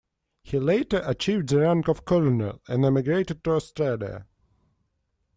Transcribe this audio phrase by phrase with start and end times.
[0.41, 4.25] He later achieved the rank of colonel and emigrated to Australia.